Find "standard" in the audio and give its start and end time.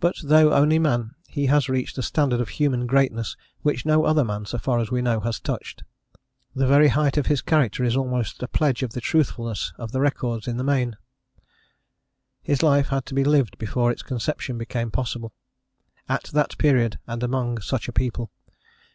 2.02-2.40